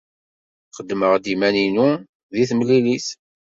Qeddmeɣ-d 0.75 1.25
iman-inu 1.33 1.89
deg 2.33 2.45
temlilit. 2.49 3.07